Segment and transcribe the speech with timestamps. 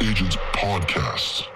[0.00, 1.48] Agents Podcast.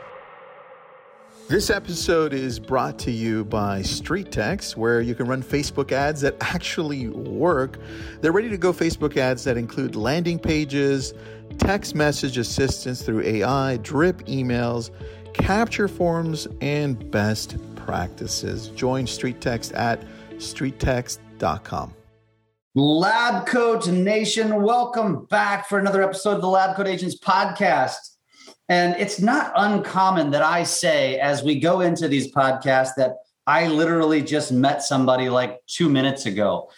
[1.48, 6.22] This episode is brought to you by Street Text, where you can run Facebook ads
[6.22, 7.78] that actually work.
[8.20, 11.14] They're ready to go Facebook ads that include landing pages,
[11.58, 14.90] text message assistance through AI, drip emails,
[15.34, 18.68] capture forms, and best practices.
[18.70, 20.04] Join Street Text at
[20.38, 21.94] streettext.com.
[22.74, 28.11] Lab Coat Nation, welcome back for another episode of the Lab Coat Agents podcast.
[28.72, 33.68] And it's not uncommon that I say as we go into these podcasts that I
[33.68, 36.70] literally just met somebody like two minutes ago.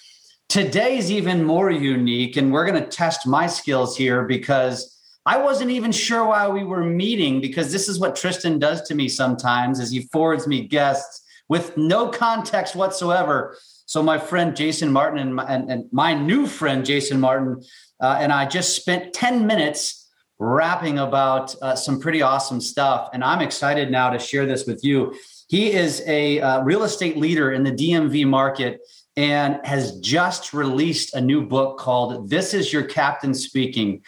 [0.49, 4.93] Today's even more unique, and we're going to test my skills here because
[5.25, 8.97] I wasn't even sure why we were meeting because this is what Tristan does to
[8.97, 13.57] me sometimes as he forwards me guests with no context whatsoever.
[13.87, 17.63] So my friend Jason Martin and my, and, and my new friend Jason Martin
[18.01, 20.04] uh, and I just spent 10 minutes
[20.39, 23.11] rapping about uh, some pretty awesome stuff.
[23.13, 25.15] And I'm excited now to share this with you.
[25.49, 28.81] He is a uh, real estate leader in the DMV market
[29.17, 34.03] and has just released a new book called This Is Your Captain Speaking.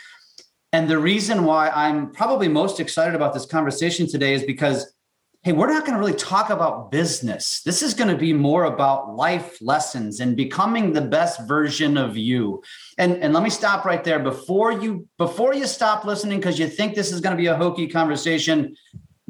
[0.73, 4.93] And the reason why I'm probably most excited about this conversation today is because
[5.47, 7.61] hey, we're not going to really talk about business.
[7.65, 12.17] This is going to be more about life lessons and becoming the best version of
[12.17, 12.65] you.
[12.99, 16.67] And, and let me stop right there before you before you stop listening because you
[16.67, 18.75] think this is going to be a hokey conversation.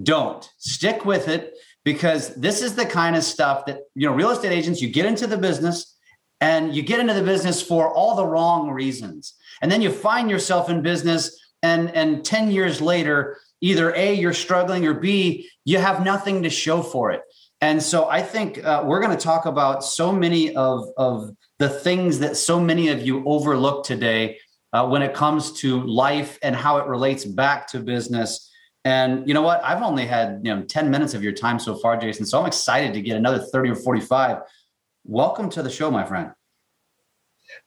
[0.03, 4.31] Don't stick with it because this is the kind of stuff that you know real
[4.31, 5.99] estate agents you get into the business
[6.41, 10.31] and you get into the business for all the wrong reasons and then you find
[10.31, 15.79] yourself in business and and 10 years later either A, you're struggling, or B, you
[15.79, 17.23] have nothing to show for it.
[17.61, 21.69] And so I think uh, we're going to talk about so many of, of the
[21.69, 24.39] things that so many of you overlook today
[24.73, 28.51] uh, when it comes to life and how it relates back to business.
[28.85, 29.65] And you know what?
[29.65, 32.27] I've only had you know 10 minutes of your time so far, Jason.
[32.27, 34.43] So I'm excited to get another 30 or 45.
[35.05, 36.33] Welcome to the show, my friend.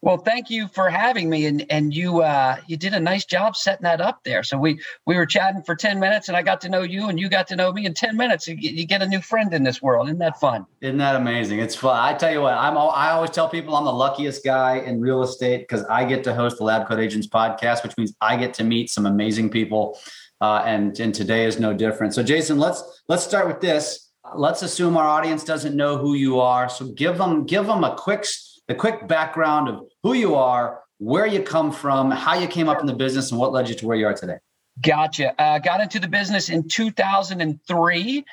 [0.02, 3.58] Well, thank you for having me, and and you uh, you did a nice job
[3.58, 4.44] setting that up there.
[4.44, 7.20] So we we were chatting for ten minutes, and I got to know you, and
[7.20, 8.48] you got to know me in ten minutes.
[8.48, 10.08] You, you get a new friend in this world.
[10.08, 10.66] Isn't that fun?
[10.80, 11.60] Isn't that amazing?
[11.60, 12.00] It's fun.
[12.00, 15.02] I tell you what, I'm all, I always tell people I'm the luckiest guy in
[15.02, 18.38] real estate because I get to host the Lab Coat Agents podcast, which means I
[18.38, 20.00] get to meet some amazing people,
[20.40, 22.14] uh, and and today is no different.
[22.14, 24.12] So, Jason, let's let's start with this.
[24.34, 27.98] Let's assume our audience doesn't know who you are, so give them give them a
[27.98, 28.26] quick
[28.70, 32.80] the quick background of who you are, where you come from, how you came up
[32.80, 34.38] in the business, and what led you to where you are today.
[34.82, 35.34] Gotcha.
[35.42, 38.26] Uh, got into the business in 2003.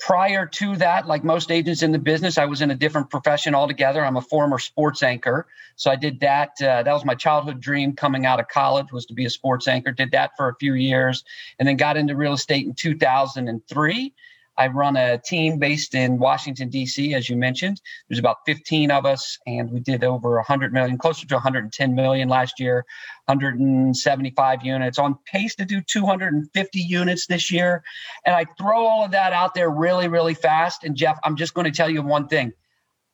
[0.00, 3.54] Prior to that, like most agents in the business, I was in a different profession
[3.54, 4.04] altogether.
[4.04, 5.46] I'm a former sports anchor,
[5.76, 6.50] so I did that.
[6.60, 9.68] Uh, that was my childhood dream coming out of college was to be a sports
[9.68, 9.92] anchor.
[9.92, 11.22] Did that for a few years,
[11.60, 14.12] and then got into real estate in 2003
[14.56, 17.80] I run a team based in Washington, D.C., as you mentioned.
[18.08, 22.28] There's about 15 of us, and we did over 100 million, closer to 110 million
[22.28, 22.84] last year,
[23.26, 27.82] 175 units, on pace to do 250 units this year.
[28.24, 30.84] And I throw all of that out there really, really fast.
[30.84, 32.52] And Jeff, I'm just going to tell you one thing.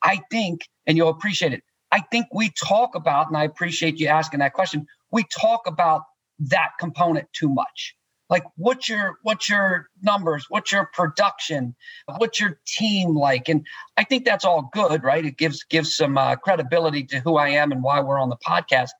[0.02, 1.62] I think, and you'll appreciate it,
[1.92, 6.02] I think we talk about, and I appreciate you asking that question, we talk about
[6.38, 7.94] that component too much
[8.30, 10.46] like what's your what's your numbers?
[10.48, 11.74] What's your production?
[12.16, 13.48] What's your team like?
[13.48, 15.26] And i think that's all good right?
[15.26, 18.38] It gives gives some uh, credibility to who i am and why we're on the
[18.46, 18.90] podcast.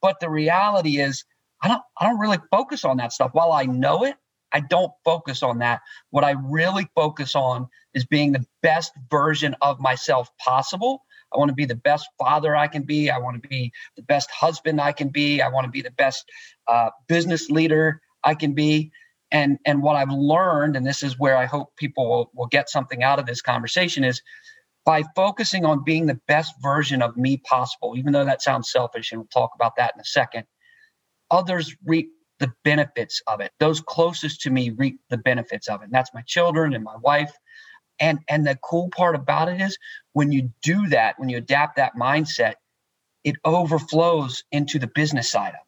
[0.00, 1.24] But the reality is
[1.62, 3.30] i don't i don't really focus on that stuff.
[3.34, 4.16] While i know it
[4.52, 5.80] i don't focus on that.
[6.10, 11.02] What i really focus on is being the best version of myself possible.
[11.34, 13.10] I want to be the best father I can be.
[13.10, 15.42] I want to be the best husband I can be.
[15.42, 16.30] I want to be the best
[16.68, 18.92] uh, business leader I can be.
[19.32, 22.70] And and what I've learned, and this is where I hope people will, will get
[22.70, 24.22] something out of this conversation, is
[24.86, 29.12] by focusing on being the best version of me possible, even though that sounds selfish,
[29.12, 30.44] and we'll talk about that in a second,
[31.30, 33.52] others reap the benefits of it.
[33.60, 35.86] Those closest to me reap the benefits of it.
[35.86, 37.32] And that's my children and my wife.
[38.00, 39.78] And and the cool part about it is
[40.14, 42.54] when you do that, when you adapt that mindset,
[43.24, 45.65] it overflows into the business side of.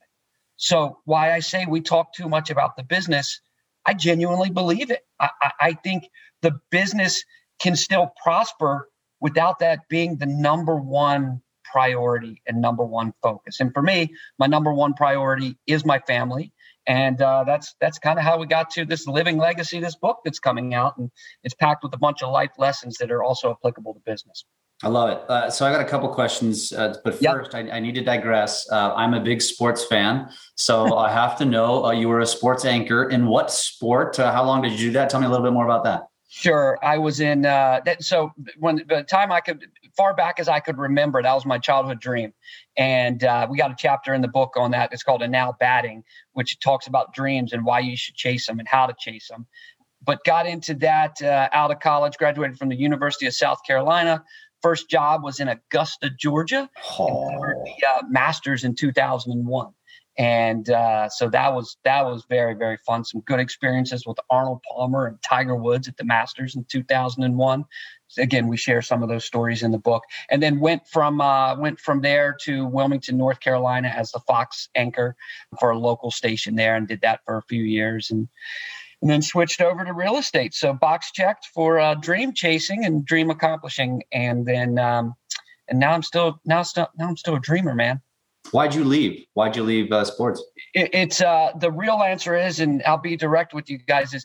[0.58, 3.40] So, why I say we talk too much about the business,
[3.86, 5.06] I genuinely believe it.
[5.20, 6.10] I, I, think
[6.42, 7.24] the business
[7.60, 8.88] can still prosper
[9.20, 13.60] without that being the number one priority and number one focus.
[13.60, 16.52] And for me, my number one priority is my family.
[16.88, 20.20] And uh, that's that's kind of how we got to this living legacy, this book
[20.24, 21.10] that's coming out, and
[21.44, 24.44] it's packed with a bunch of life lessons that are also applicable to business.
[24.82, 25.28] I love it.
[25.28, 27.52] Uh, so I got a couple questions, uh, but first yep.
[27.52, 28.70] I, I, need to digress.
[28.70, 32.26] Uh, I'm a big sports fan, so I have to know uh, you were a
[32.26, 34.20] sports anchor in what sport?
[34.20, 35.10] Uh, how long did you do that?
[35.10, 36.06] Tell me a little bit more about that.
[36.28, 38.04] Sure, I was in uh, that.
[38.04, 39.66] So when the time I could,
[39.96, 42.32] far back as I could remember, that was my childhood dream,
[42.76, 43.20] and
[43.50, 44.92] we got a chapter in the book on that.
[44.92, 46.04] It's called "And Now Batting,"
[46.34, 49.48] which talks about dreams and why you should chase them and how to chase them
[50.04, 54.24] but got into that uh, out of college, graduated from the University of South Carolina,
[54.62, 56.68] First job was in Augusta, Georgia.
[56.98, 57.28] Oh.
[57.38, 59.72] The uh, masters in 2001
[60.18, 64.60] and uh, so that was that was very very fun some good experiences with arnold
[64.68, 67.64] palmer and tiger woods at the masters in 2001
[68.08, 71.20] so again we share some of those stories in the book and then went from
[71.20, 75.16] uh, went from there to wilmington north carolina as the fox anchor
[75.60, 78.28] for a local station there and did that for a few years and
[79.02, 80.54] and then switched over to real estate.
[80.54, 85.14] So box checked for uh, dream chasing and dream accomplishing, and then um,
[85.68, 88.00] and now I'm still now still now I'm still a dreamer, man.
[88.50, 89.24] Why'd you leave?
[89.34, 90.42] Why'd you leave uh, sports?
[90.74, 94.24] It, it's uh, the real answer is, and I'll be direct with you guys, is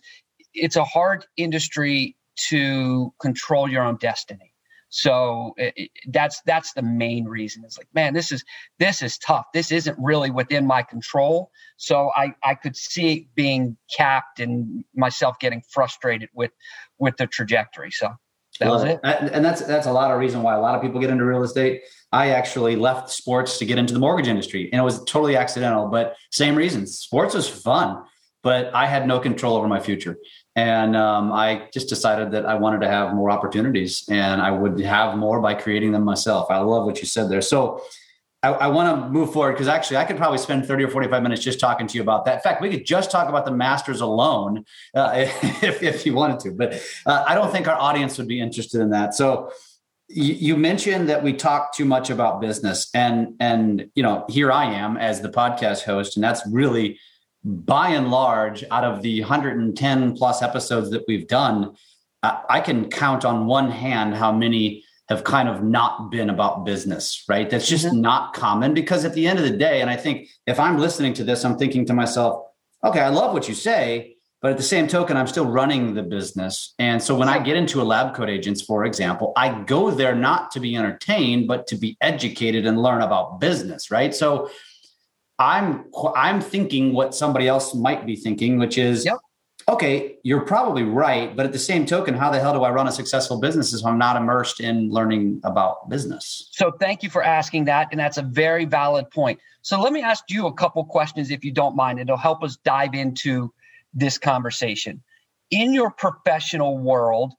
[0.53, 2.15] it's a hard industry
[2.49, 4.52] to control your own destiny.
[4.95, 7.63] So it, that's that's the main reason.
[7.65, 8.43] It's like, man, this is
[8.77, 9.47] this is tough.
[9.51, 11.49] This isn't really within my control.
[11.77, 16.51] So I I could see it being capped and myself getting frustrated with
[16.99, 17.89] with the trajectory.
[17.89, 18.09] So
[18.59, 18.99] that Love was it.
[19.03, 19.31] it.
[19.33, 21.41] And that's that's a lot of reason why a lot of people get into real
[21.41, 21.81] estate.
[22.11, 25.87] I actually left sports to get into the mortgage industry, and it was totally accidental.
[25.87, 26.99] But same reasons.
[26.99, 28.03] Sports was fun,
[28.43, 30.17] but I had no control over my future.
[30.55, 34.79] And um, I just decided that I wanted to have more opportunities and I would
[34.81, 36.51] have more by creating them myself.
[36.51, 37.41] I love what you said there.
[37.41, 37.81] So
[38.43, 41.23] I, I want to move forward because actually I could probably spend 30 or 45
[41.23, 42.35] minutes just talking to you about that.
[42.35, 45.11] In fact, we could just talk about the Masters alone uh,
[45.41, 46.73] if, if you wanted to, but
[47.05, 49.15] uh, I don't think our audience would be interested in that.
[49.15, 49.51] So
[50.09, 54.65] you mentioned that we talk too much about business and and you know here i
[54.65, 56.99] am as the podcast host and that's really
[57.43, 61.75] by and large, out of the 110 plus episodes that we've done,
[62.23, 67.25] I can count on one hand how many have kind of not been about business,
[67.27, 67.49] right?
[67.49, 67.99] That's just mm-hmm.
[67.99, 71.13] not common because at the end of the day, and I think if I'm listening
[71.15, 72.45] to this, I'm thinking to myself,
[72.83, 76.03] okay, I love what you say, but at the same token, I'm still running the
[76.03, 76.73] business.
[76.79, 80.15] And so when I get into a lab coat agents, for example, I go there
[80.15, 84.15] not to be entertained, but to be educated and learn about business, right?
[84.15, 84.49] So
[85.39, 85.85] I'm
[86.15, 89.17] I'm thinking what somebody else might be thinking, which is yep.
[89.67, 92.87] okay, you're probably right, but at the same token, how the hell do I run
[92.87, 96.49] a successful business if I'm not immersed in learning about business?
[96.51, 99.39] So thank you for asking that, and that's a very valid point.
[99.63, 101.99] So let me ask you a couple questions if you don't mind.
[101.99, 103.51] It'll help us dive into
[103.93, 105.01] this conversation.
[105.49, 107.33] In your professional world,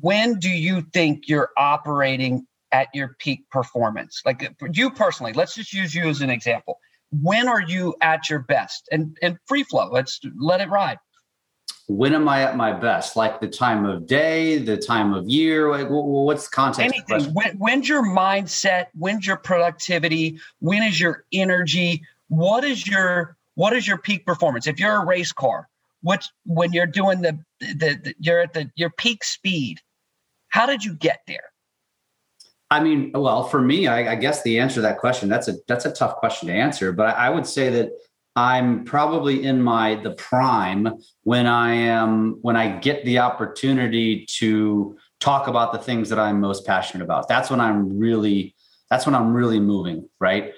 [0.00, 4.22] when do you think you're operating at your peak performance?
[4.24, 6.78] Like you personally, let's just use you as an example
[7.22, 8.88] when are you at your best?
[8.90, 9.90] And and free flow.
[9.90, 10.98] Let's let it ride.
[11.86, 13.14] When am I at my best?
[13.14, 15.70] Like the time of day, the time of year?
[15.70, 16.94] Like, what's the context?
[17.10, 17.34] Anything.
[17.34, 18.86] When, when's your mindset?
[18.94, 20.38] When's your productivity?
[20.60, 22.02] When is your energy?
[22.28, 24.66] What is your what is your peak performance?
[24.66, 25.68] If you're a race car,
[26.00, 29.80] what's when you're doing the, the, the you're at the your peak speed?
[30.48, 31.50] How did you get there?
[32.74, 35.54] I mean, well, for me, I, I, guess the answer to that question that's a
[35.68, 36.90] that's a tough question to answer.
[36.90, 37.90] But I, I would say that
[38.34, 40.88] I'm probably in my the prime
[41.22, 46.40] when I am when I get the opportunity to talk about the things that I'm
[46.40, 47.28] most passionate about.
[47.28, 48.56] That's when I'm really
[48.90, 50.52] that's when I'm really moving, right?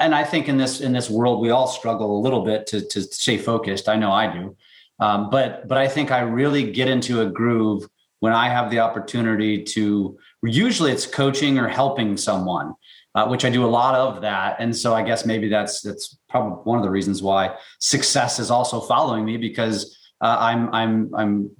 [0.00, 2.80] And I think in this in this world we all struggle a little bit to
[2.88, 3.88] to stay focused.
[3.88, 4.56] I know I do,
[4.98, 8.80] um, but but I think I really get into a groove when I have the
[8.80, 12.74] opportunity to usually it's coaching or helping someone
[13.14, 14.56] uh, which i do a lot of that.
[14.58, 18.50] And so i guess maybe that's that's probably one of the reasons why success is
[18.50, 21.50] also following me because uh, i'm i'm i'm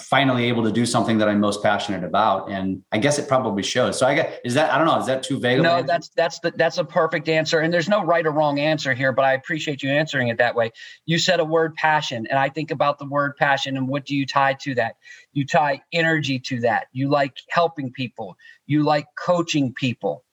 [0.00, 3.62] finally able to do something that i'm most passionate about and i guess it probably
[3.62, 3.98] shows.
[3.98, 6.38] So i guess is that i don't know is that too vague no that's that's
[6.40, 9.34] the, that's a perfect answer and there's no right or wrong answer here but i
[9.34, 10.70] appreciate you answering it that way.
[11.06, 14.16] You said a word passion and i think about the word passion and what do
[14.16, 14.96] you tie to that?
[15.32, 16.86] You tie energy to that.
[16.92, 18.36] You like helping people.
[18.66, 20.24] You like coaching people.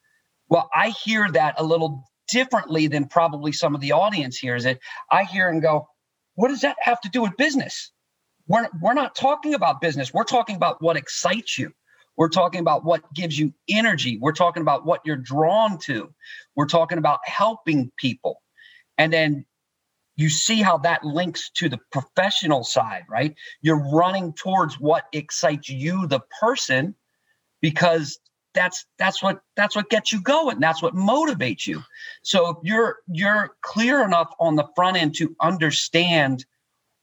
[0.50, 4.79] Well i hear that a little differently than probably some of the audience hears it.
[5.12, 5.88] I hear and go
[6.36, 7.91] what does that have to do with business
[8.48, 10.13] we're, we're not talking about business.
[10.13, 11.72] We're talking about what excites you.
[12.16, 14.18] We're talking about what gives you energy.
[14.20, 16.13] We're talking about what you're drawn to.
[16.56, 18.42] We're talking about helping people.
[18.98, 19.46] And then
[20.16, 23.36] you see how that links to the professional side, right?
[23.62, 26.96] You're running towards what excites you, the person,
[27.62, 28.20] because
[28.56, 30.60] that's that's what that's what gets you going.
[30.60, 31.84] That's what motivates you.
[32.24, 36.44] So if you're you're clear enough on the front end to understand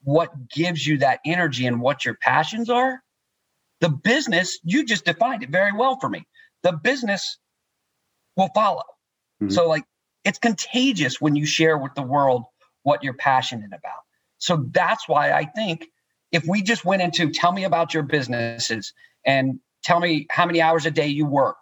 [0.04, 3.00] what gives you that energy and what your passions are
[3.84, 6.26] the business you just defined it very well for me.
[6.62, 7.38] The business
[8.36, 8.82] will follow.
[9.42, 9.50] Mm-hmm.
[9.50, 9.84] so like
[10.24, 12.44] it's contagious when you share with the world
[12.84, 14.02] what you're passionate about.
[14.38, 15.86] So that's why i think
[16.32, 18.92] if we just went into tell me about your businesses
[19.26, 21.56] and tell me how many hours a day you work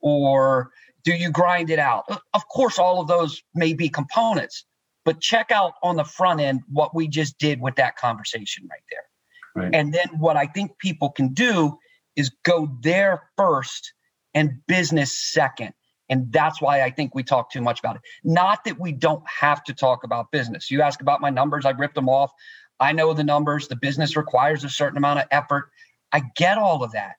[0.00, 0.70] or
[1.04, 2.04] do you grind it out?
[2.34, 4.64] Of course all of those may be components
[5.08, 8.82] but check out on the front end what we just did with that conversation right
[8.90, 9.74] there right.
[9.74, 11.78] and then what i think people can do
[12.14, 13.94] is go there first
[14.34, 15.72] and business second
[16.10, 18.02] and that's why I think we talk too much about it.
[18.24, 20.70] Not that we don't have to talk about business.
[20.70, 22.32] You ask about my numbers, I ripped them off.
[22.80, 23.68] I know the numbers.
[23.68, 25.70] The business requires a certain amount of effort.
[26.12, 27.16] I get all of that.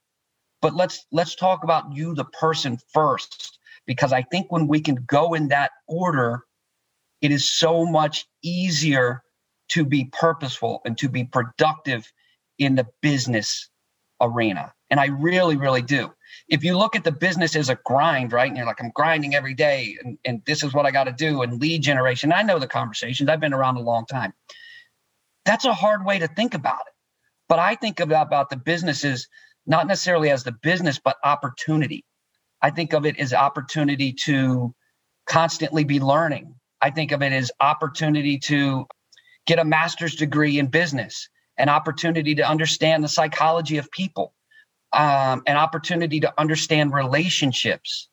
[0.61, 4.95] But let's let's talk about you the person first because I think when we can
[5.07, 6.43] go in that order
[7.21, 9.23] it is so much easier
[9.69, 12.11] to be purposeful and to be productive
[12.57, 13.69] in the business
[14.21, 14.73] arena.
[14.89, 16.11] And I really, really do.
[16.47, 18.47] If you look at the business as a grind, right?
[18.47, 21.11] And you're like, I'm grinding every day and, and this is what I got to
[21.11, 21.41] do.
[21.43, 23.29] And lead generation, I know the conversations.
[23.29, 24.33] I've been around a long time.
[25.45, 26.93] That's a hard way to think about it.
[27.47, 29.27] But I think about, about the businesses
[29.65, 32.03] not necessarily as the business, but opportunity.
[32.61, 34.73] I think of it as opportunity to
[35.27, 36.55] constantly be learning.
[36.81, 38.87] I think of it as opportunity to
[39.45, 44.33] get a master's degree in business, an opportunity to understand the psychology of people,
[44.93, 48.09] um, an opportunity to understand relationships,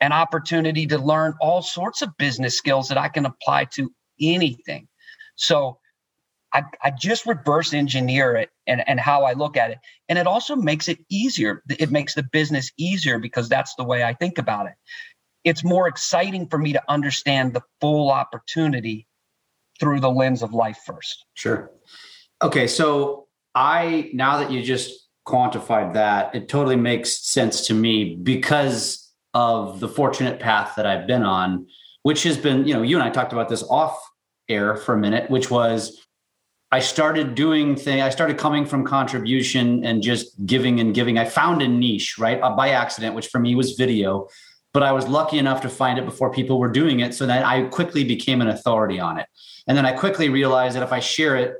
[0.00, 4.88] an opportunity to learn all sorts of business skills that I can apply to anything.
[5.36, 5.78] So
[6.52, 9.78] I, I just reverse engineer it and, and how I look at it.
[10.08, 11.62] And it also makes it easier.
[11.68, 14.74] It makes the business easier because that's the way I think about it.
[15.46, 19.06] It's more exciting for me to understand the full opportunity
[19.78, 21.24] through the lens of life first.
[21.34, 21.70] Sure.
[22.42, 22.66] Okay.
[22.66, 29.12] So I, now that you just quantified that, it totally makes sense to me because
[29.34, 31.68] of the fortunate path that I've been on,
[32.02, 33.96] which has been, you know, you and I talked about this off
[34.48, 36.06] air for a minute, which was
[36.72, 38.00] I started doing thing.
[38.00, 41.18] I started coming from contribution and just giving and giving.
[41.18, 44.26] I found a niche, right, uh, by accident, which for me was video.
[44.76, 47.46] But I was lucky enough to find it before people were doing it, so that
[47.46, 49.26] I quickly became an authority on it.
[49.66, 51.54] And then I quickly realized that if I share it,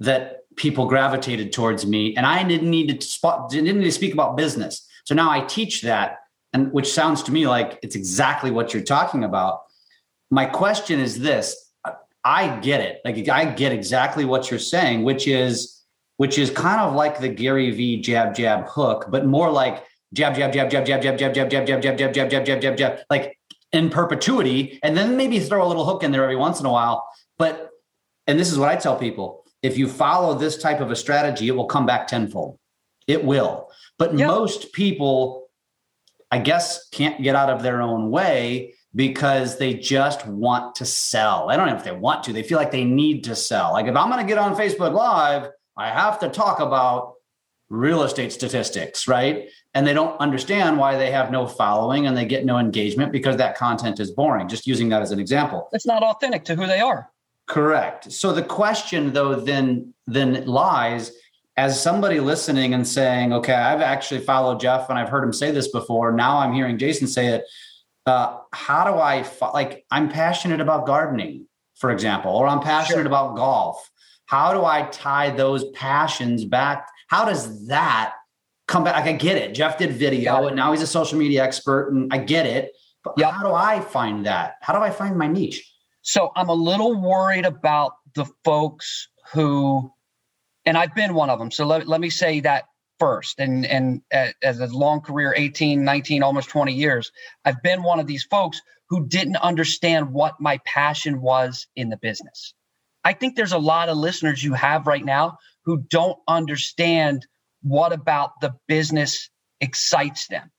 [0.00, 4.12] that people gravitated towards me, and I didn't need to spot, didn't need to speak
[4.12, 4.84] about business.
[5.04, 6.16] So now I teach that,
[6.52, 9.60] and which sounds to me like it's exactly what you're talking about.
[10.32, 11.70] My question is this
[12.24, 13.00] I get it.
[13.04, 15.80] Like I get exactly what you're saying, which is
[16.16, 20.34] which is kind of like the Gary V jab jab hook, but more like jab
[20.34, 22.76] jab jab jab jab jab jab jab jab jab jab jab jab jab jab jab
[22.76, 23.38] jab like
[23.72, 26.72] in perpetuity, and then maybe throw a little hook in there every once in a
[26.72, 27.06] while.
[27.36, 27.70] But
[28.26, 31.48] and this is what I tell people: if you follow this type of a strategy,
[31.48, 32.58] it will come back tenfold.
[33.06, 33.68] It will.
[33.98, 35.48] But most people,
[36.30, 41.50] I guess, can't get out of their own way because they just want to sell.
[41.50, 43.72] I don't know if they want to, they feel like they need to sell.
[43.72, 47.14] Like if I'm going to get on Facebook Live, I have to talk about
[47.70, 49.48] real estate statistics, right?
[49.74, 53.36] And they don't understand why they have no following and they get no engagement because
[53.36, 54.48] that content is boring.
[54.48, 55.68] Just using that as an example.
[55.72, 57.10] It's not authentic to who they are.
[57.46, 58.10] Correct.
[58.12, 61.12] So the question though then then lies
[61.56, 65.50] as somebody listening and saying, okay, I've actually followed Jeff and I've heard him say
[65.50, 66.12] this before.
[66.12, 67.44] Now I'm hearing Jason say it
[68.08, 69.84] uh, how do I like?
[69.90, 71.46] I'm passionate about gardening,
[71.76, 73.06] for example, or I'm passionate sure.
[73.06, 73.90] about golf.
[74.24, 76.88] How do I tie those passions back?
[77.08, 78.14] How does that
[78.66, 78.94] come back?
[78.94, 79.54] Like, I get it.
[79.54, 82.72] Jeff did video, and now he's a social media expert, and I get it.
[83.02, 83.32] But yep.
[83.32, 84.54] how do I find that?
[84.62, 85.64] How do I find my niche?
[86.02, 89.92] So I'm a little worried about the folks who,
[90.64, 91.50] and I've been one of them.
[91.50, 92.64] So let, let me say that
[92.98, 94.02] first and and
[94.42, 97.12] as a long career 18 19 almost 20 years
[97.44, 101.96] i've been one of these folks who didn't understand what my passion was in the
[101.96, 102.54] business
[103.04, 105.38] i think there's a lot of listeners you have right now
[105.68, 107.26] who don't understand
[107.62, 109.28] what about the business
[109.60, 110.50] excites them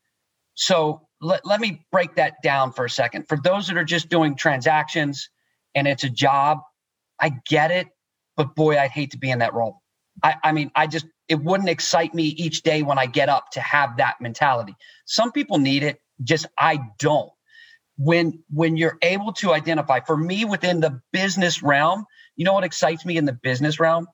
[0.53, 4.07] so let, let me break that down for a second for those that are just
[4.09, 5.29] doing transactions
[5.73, 6.59] and it's a job
[7.19, 7.87] i get it
[8.37, 9.81] but boy i'd hate to be in that role
[10.23, 13.51] I, I mean, I just it wouldn't excite me each day when I get up
[13.51, 14.75] to have that mentality.
[15.05, 17.31] Some people need it, just I don't.
[17.97, 22.63] When when you're able to identify, for me within the business realm, you know what
[22.63, 24.07] excites me in the business realm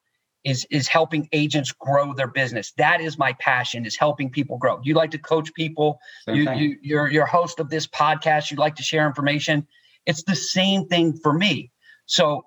[0.45, 2.71] is is helping agents grow their business.
[2.77, 4.79] That is my passion is helping people grow.
[4.83, 5.99] You like to coach people.
[6.27, 8.51] You, you you're you're host of this podcast.
[8.51, 9.67] You like to share information.
[10.05, 11.71] It's the same thing for me.
[12.05, 12.45] So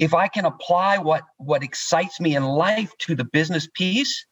[0.00, 4.26] if I can apply what what excites me in life to the business piece,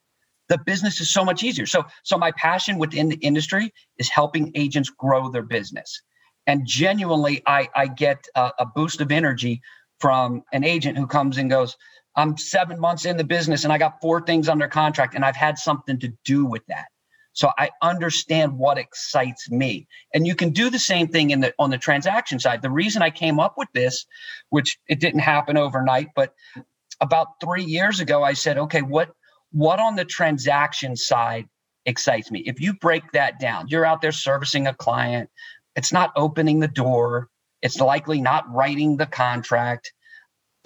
[0.49, 1.65] the business is so much easier.
[1.65, 6.01] So so my passion within the industry is helping agents grow their business.
[6.45, 9.61] And genuinely I I get a, a boost of energy
[9.99, 11.75] from an agent who comes and goes,
[12.17, 15.35] I'm seven months in the business and I got four things under contract and I've
[15.35, 16.85] had something to do with that.
[17.33, 19.87] So I understand what excites me.
[20.15, 22.63] And you can do the same thing in the on the transaction side.
[22.63, 24.07] The reason I came up with this,
[24.49, 26.33] which it didn't happen overnight, but
[26.99, 29.11] about 3 years ago I said, okay, what
[29.51, 31.47] what on the transaction side
[31.85, 32.39] excites me?
[32.47, 35.29] If you break that down, you're out there servicing a client,
[35.75, 37.29] it's not opening the door,
[37.61, 39.93] it's likely not writing the contract,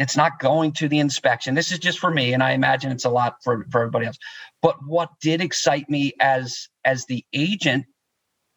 [0.02, 1.56] it's not going to the inspection.
[1.56, 4.18] This is just for me, and I imagine it's a lot for, for everybody else.
[4.62, 7.86] But what did excite me as as the agent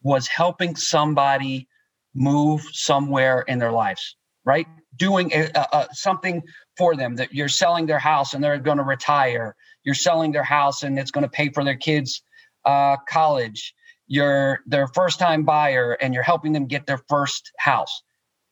[0.03, 1.67] was helping somebody
[2.15, 4.67] move somewhere in their lives, right?
[4.97, 6.43] Doing a, a, something
[6.77, 9.57] for them that you're selling their house and they're going to retire.
[9.83, 12.23] You're selling their house and it's going to pay for their kids'
[12.65, 13.75] uh, college.
[14.07, 18.03] You're their first time buyer and you're helping them get their first house.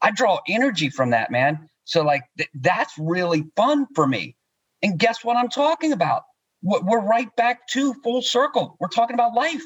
[0.01, 1.69] I draw energy from that, man.
[1.85, 4.37] So like th- that's really fun for me.
[4.83, 6.23] And guess what I'm talking about?
[6.63, 8.77] We're right back to full circle.
[8.79, 9.65] We're talking about life.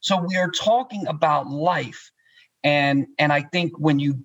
[0.00, 2.10] So we are talking about life.
[2.62, 4.24] And and I think when you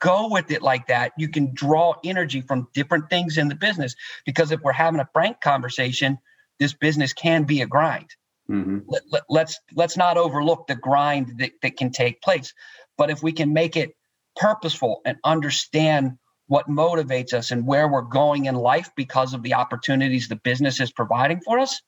[0.00, 3.94] go with it like that, you can draw energy from different things in the business.
[4.24, 6.18] Because if we're having a frank conversation,
[6.58, 8.10] this business can be a grind.
[8.50, 8.80] Mm-hmm.
[8.86, 12.52] Let, let, let's let's not overlook the grind that, that can take place.
[12.96, 13.96] But if we can make it
[14.36, 19.54] purposeful and understand what motivates us and where we're going in life because of the
[19.54, 21.80] opportunities the business is providing for us,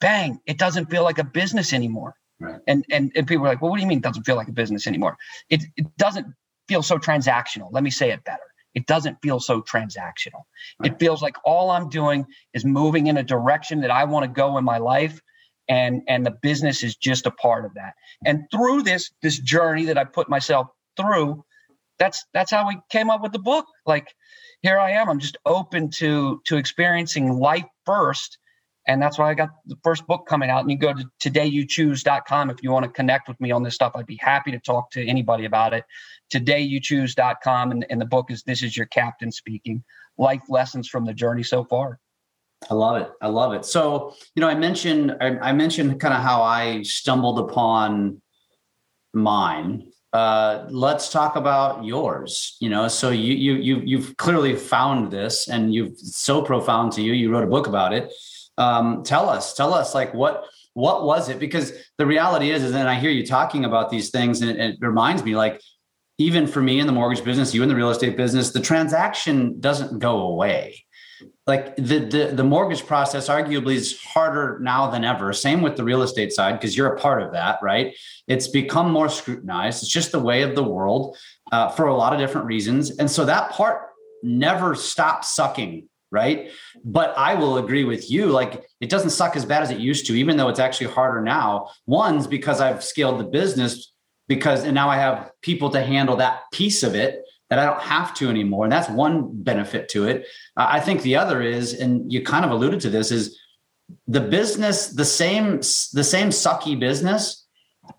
[0.00, 2.14] bang, it doesn't feel like a business anymore.
[2.40, 2.60] Right.
[2.66, 4.48] And, and and people are like, well, what do you mean it doesn't feel like
[4.48, 5.16] a business anymore?
[5.50, 6.26] It it doesn't
[6.68, 7.68] feel so transactional.
[7.72, 8.42] Let me say it better.
[8.74, 10.42] It doesn't feel so transactional.
[10.80, 10.92] Right.
[10.92, 14.28] It feels like all I'm doing is moving in a direction that I want to
[14.28, 15.20] go in my life
[15.68, 17.94] and and the business is just a part of that.
[18.24, 21.44] And through this this journey that I put myself through,
[21.98, 23.66] that's that's how we came up with the book.
[23.86, 24.08] Like
[24.62, 25.08] here I am.
[25.08, 28.38] I'm just open to to experiencing life first.
[28.86, 30.60] And that's why I got the first book coming out.
[30.60, 33.92] And you go to todayyouchoose.com if you want to connect with me on this stuff.
[33.94, 35.84] I'd be happy to talk to anybody about it.
[36.34, 37.70] Todayyouchoose.com.
[37.70, 39.82] And, and the book is This is Your Captain Speaking
[40.18, 41.98] Life Lessons from the Journey So Far.
[42.70, 43.10] I love it.
[43.22, 43.64] I love it.
[43.64, 48.20] So, you know, I mentioned I, I mentioned kind of how I stumbled upon
[49.14, 52.56] mine uh, let's talk about yours.
[52.60, 57.02] You know, so you you you you've clearly found this, and you've so profound to
[57.02, 57.12] you.
[57.12, 58.12] You wrote a book about it.
[58.56, 61.40] Um, tell us, tell us, like what what was it?
[61.40, 64.60] Because the reality is, is then I hear you talking about these things, and it,
[64.60, 65.60] it reminds me, like
[66.18, 69.58] even for me in the mortgage business, you in the real estate business, the transaction
[69.58, 70.83] doesn't go away
[71.46, 75.32] like the, the the mortgage process arguably is harder now than ever.
[75.32, 77.94] Same with the real estate side because you're a part of that right?
[78.26, 79.82] It's become more scrutinized.
[79.82, 81.16] It's just the way of the world
[81.52, 82.96] uh, for a lot of different reasons.
[82.96, 83.90] And so that part
[84.22, 86.50] never stops sucking right?
[86.84, 90.06] But i will agree with you like it doesn't suck as bad as it used
[90.06, 91.70] to even though it's actually harder now.
[91.86, 93.92] One's because i've scaled the business
[94.28, 97.82] because and now i have people to handle that piece of it that I don't
[97.82, 98.64] have to anymore.
[98.64, 100.26] And that's one benefit to it.
[100.56, 103.38] Uh, I think the other is, and you kind of alluded to this, is
[104.06, 105.56] the business, the same,
[105.92, 107.46] the same sucky business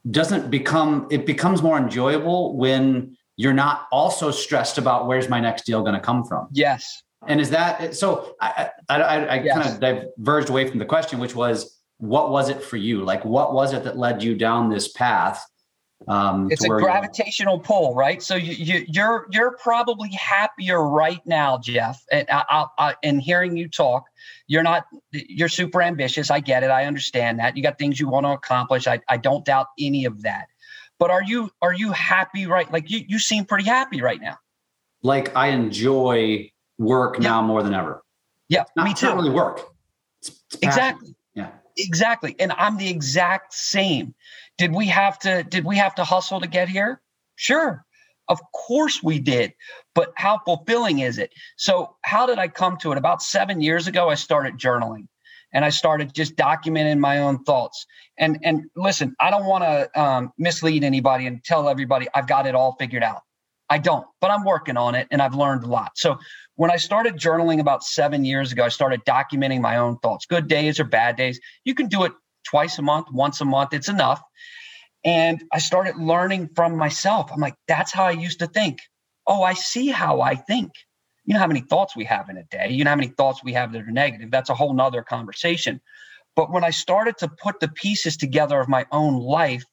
[0.10, 5.65] doesn't become, it becomes more enjoyable when you're not also stressed about where's my next
[5.65, 6.47] deal going to come from.
[6.51, 7.03] Yes.
[7.27, 8.36] And is that so?
[8.41, 9.58] I, I, I, I yes.
[9.58, 13.03] kind of diverged away from the question, which was, what was it for you?
[13.03, 15.45] Like, what was it that led you down this path?
[16.07, 18.21] Um, it's a gravitational pull, right?
[18.21, 22.03] So you, you, you're you're probably happier right now, Jeff.
[22.11, 24.05] And I, I, and hearing you talk,
[24.47, 26.29] you're not you're super ambitious.
[26.29, 26.69] I get it.
[26.69, 27.57] I understand that.
[27.57, 28.87] You got things you want to accomplish.
[28.87, 30.47] I, I don't doubt any of that.
[30.99, 32.71] But are you are you happy right?
[32.71, 34.37] Like you you seem pretty happy right now.
[35.01, 37.29] Like I enjoy work yeah.
[37.29, 38.03] now more than ever.
[38.47, 39.07] Yeah, not, me too.
[39.07, 39.61] Not really work.
[40.21, 41.15] It's, it's exactly.
[41.33, 41.49] Yeah.
[41.77, 42.35] Exactly.
[42.39, 44.13] And I'm the exact same.
[44.57, 47.01] Did we have to did we have to hustle to get here?
[47.35, 47.85] Sure.
[48.27, 49.53] Of course we did.
[49.93, 51.31] But how fulfilling is it?
[51.57, 52.97] So how did I come to it?
[52.97, 55.07] About 7 years ago I started journaling
[55.53, 57.85] and I started just documenting my own thoughts.
[58.17, 62.47] And and listen, I don't want to um, mislead anybody and tell everybody I've got
[62.47, 63.21] it all figured out.
[63.69, 65.93] I don't, but I'm working on it and I've learned a lot.
[65.95, 66.17] So
[66.55, 70.47] when I started journaling about seven years ago, I started documenting my own thoughts, good
[70.47, 71.39] days or bad days.
[71.63, 72.13] You can do it
[72.45, 74.21] twice a month, once a month, it's enough.
[75.03, 77.31] And I started learning from myself.
[77.31, 78.79] I'm like, that's how I used to think.
[79.27, 80.71] Oh, I see how I think.
[81.25, 82.69] You know how many thoughts we have in a day.
[82.69, 84.31] You know how many thoughts we have that are negative.
[84.31, 85.81] That's a whole nother conversation.
[86.36, 89.63] But when I started to put the pieces together of my own life,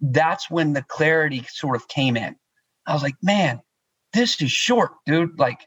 [0.00, 2.36] that's when the clarity sort of came in.
[2.86, 3.60] I was like, man,
[4.12, 5.38] this is short, dude.
[5.38, 5.66] Like,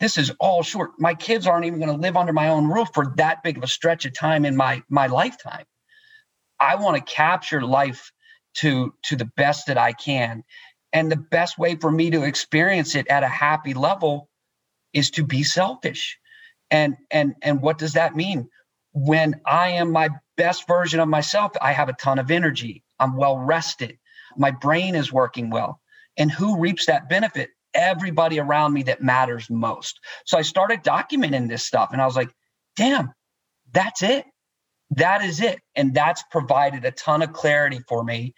[0.00, 0.92] this is all short.
[0.98, 3.62] My kids aren't even going to live under my own roof for that big of
[3.62, 5.64] a stretch of time in my my lifetime.
[6.60, 8.12] I want to capture life
[8.56, 10.44] to to the best that I can.
[10.92, 14.28] And the best way for me to experience it at a happy level
[14.92, 16.18] is to be selfish.
[16.70, 18.48] And and and what does that mean?
[18.92, 22.82] When I am my best version of myself, I have a ton of energy.
[22.98, 23.98] I'm well rested.
[24.36, 25.80] My brain is working well.
[26.16, 27.50] And who reaps that benefit?
[27.74, 30.00] Everybody around me that matters most.
[30.24, 32.30] So I started documenting this stuff and I was like,
[32.76, 33.12] damn,
[33.72, 34.24] that's it
[34.90, 35.60] that is it.
[35.74, 38.34] And that's provided a ton of clarity for me.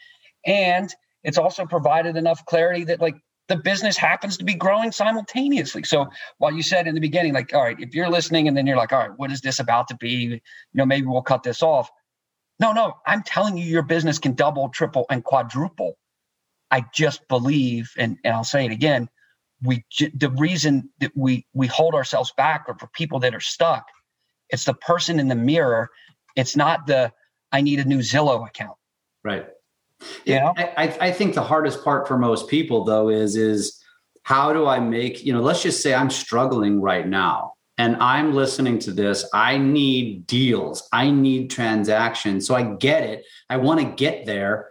[0.47, 0.93] And
[1.25, 3.17] it's also provided enough clarity that like
[3.49, 5.83] the business happens to be growing simultaneously.
[5.83, 6.07] So
[6.39, 8.77] while you said in the beginning, like, all right, if you're listening and then you're
[8.77, 10.09] like, all right, what is this about to be?
[10.09, 10.41] You
[10.75, 11.91] know, maybe we'll cut this off.
[12.61, 15.97] No, no, I'm telling you, your business can double, triple, and quadruple.
[16.71, 19.09] I just believe, and, and I'll say it again,
[19.63, 19.85] we
[20.15, 23.87] the reason that we we hold ourselves back or for people that are stuck,
[24.51, 25.91] it's the person in the mirror
[26.39, 27.13] it's not the
[27.51, 28.77] I need a new Zillow account.
[29.25, 29.47] Right.
[30.25, 33.83] You know, I, I think the hardest part for most people though is is
[34.23, 38.35] how do I make, you know, let's just say I'm struggling right now and I'm
[38.35, 39.29] listening to this.
[39.35, 40.87] I need deals.
[40.93, 42.47] I need transactions.
[42.47, 43.25] So I get it.
[43.51, 44.69] I want to get there.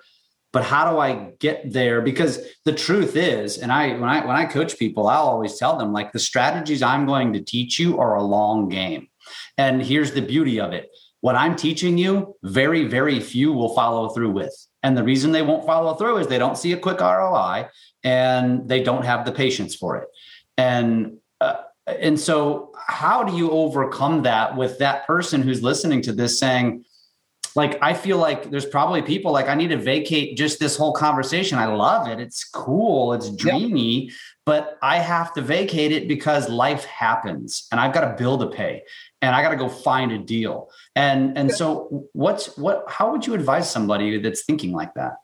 [0.53, 2.01] But how do I get there?
[2.01, 5.77] Because the truth is, and I when I when I coach people, I'll always tell
[5.77, 9.10] them like the strategies I'm going to teach you are a long game.
[9.58, 10.89] And here's the beauty of it
[11.21, 14.53] what I'm teaching you, very, very few will follow through with.
[14.84, 17.67] And the reason they won't follow through is they don't see a quick ROI
[18.03, 20.08] and they don't have the patience for it.
[20.58, 26.13] And uh, and so how do you overcome that with that person who's listening to
[26.13, 26.84] this saying
[27.56, 30.93] like I feel like there's probably people like I need to vacate just this whole
[30.93, 31.58] conversation.
[31.58, 32.19] I love it.
[32.19, 33.13] It's cool.
[33.13, 34.12] It's dreamy,
[34.45, 38.47] but I have to vacate it because life happens and I've got a bill to
[38.47, 38.84] pay
[39.21, 40.69] and I got to go find a deal.
[40.95, 45.15] And and so what's what how would you advise somebody that's thinking like that?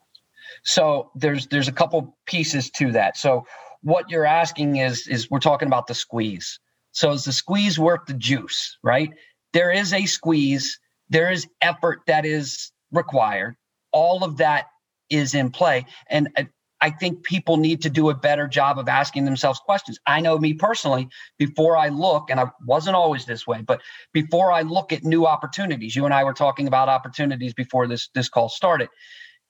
[0.64, 3.18] So there's there's a couple pieces to that.
[3.18, 3.46] So
[3.82, 6.60] what you're asking is is we're talking about the squeeze.
[6.92, 9.10] So is the squeeze worth the juice, right?
[9.52, 10.80] There is a squeeze,
[11.10, 13.56] there is effort that is required.
[13.92, 14.66] All of that
[15.10, 15.86] is in play.
[16.10, 16.44] And uh,
[16.84, 19.98] I think people need to do a better job of asking themselves questions.
[20.06, 24.52] I know me personally, before I look, and I wasn't always this way, but before
[24.52, 28.28] I look at new opportunities, you and I were talking about opportunities before this, this
[28.28, 28.90] call started.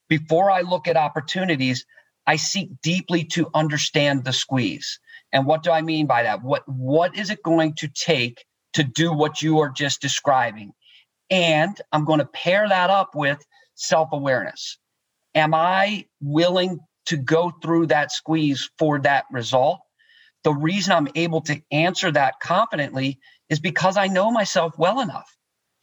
[0.10, 1.88] Before I look at opportunities,
[2.28, 5.00] I seek deeply to understand the squeeze.
[5.32, 6.44] And what do I mean by that?
[6.44, 10.72] What what is it going to take to do what you are just describing?
[11.32, 13.44] And I'm going to pair that up with
[13.74, 14.78] self-awareness.
[15.34, 19.80] Am I willing to go through that squeeze for that result.
[20.44, 25.30] The reason I'm able to answer that confidently is because I know myself well enough.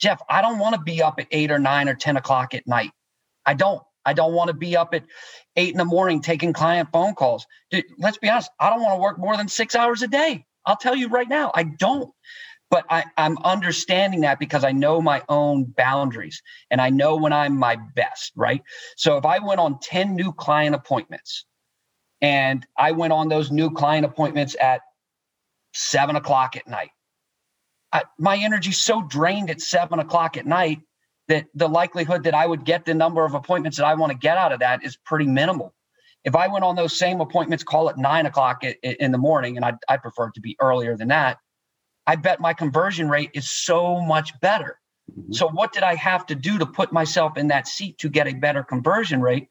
[0.00, 2.66] Jeff, I don't want to be up at eight or nine or 10 o'clock at
[2.66, 2.92] night.
[3.46, 3.82] I don't.
[4.04, 5.04] I don't want to be up at
[5.56, 7.46] eight in the morning taking client phone calls.
[7.70, 8.50] Dude, let's be honest.
[8.58, 10.44] I don't want to work more than six hours a day.
[10.66, 12.10] I'll tell you right now, I don't
[12.70, 17.32] but I, am understanding that because I know my own boundaries and I know when
[17.32, 18.62] I'm my best, right?
[18.96, 21.44] So if I went on 10 new client appointments
[22.20, 24.82] and I went on those new client appointments at
[25.74, 26.90] seven o'clock at night,
[27.92, 30.78] I, my energy's so drained at seven o'clock at night
[31.26, 34.18] that the likelihood that I would get the number of appointments that I want to
[34.18, 35.74] get out of that is pretty minimal.
[36.24, 39.64] If I went on those same appointments, call it nine o'clock in the morning, and
[39.64, 41.38] I'd, I'd prefer it to be earlier than that
[42.10, 44.80] I bet my conversion rate is so much better.
[45.12, 45.32] Mm-hmm.
[45.32, 48.26] So, what did I have to do to put myself in that seat to get
[48.26, 49.46] a better conversion rate?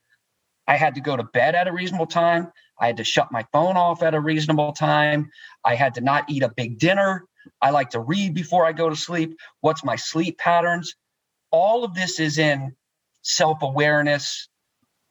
[0.68, 2.52] I had to go to bed at a reasonable time.
[2.78, 5.32] I had to shut my phone off at a reasonable time.
[5.64, 7.24] I had to not eat a big dinner.
[7.62, 9.38] I like to read before I go to sleep.
[9.62, 10.96] What's my sleep patterns?
[11.52, 12.76] All of this is in
[13.22, 14.50] self awareness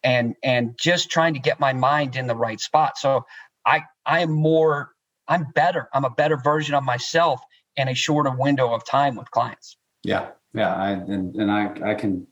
[0.04, 2.98] and and just trying to get my mind in the right spot.
[2.98, 3.24] So
[3.64, 4.92] I I am more
[5.28, 5.88] I'm better.
[5.92, 7.40] I'm a better version of myself
[7.76, 9.76] in a shorter window of time with clients.
[10.02, 12.26] Yeah, yeah, I, and, and I, I can,